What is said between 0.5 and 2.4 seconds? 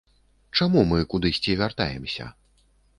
Чаму мы кудысьці вяртаемся?